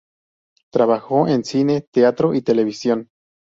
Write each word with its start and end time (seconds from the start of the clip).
Trabajo 0.73 1.27
en 1.27 1.43
cine, 1.45 1.85
teatro 1.93 2.33
y 2.33 2.41
televisión. 2.41 3.09